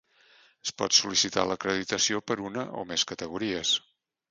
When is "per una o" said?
2.31-2.89